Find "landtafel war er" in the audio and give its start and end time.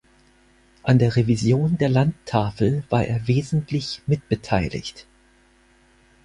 1.89-3.27